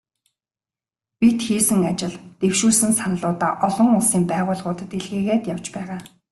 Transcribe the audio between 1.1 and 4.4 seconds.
Бид хийсэн ажил, дэвшүүлсэн саналуудаа олон улсын